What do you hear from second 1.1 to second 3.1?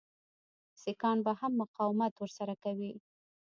به هم مقاومت ورسره کوي.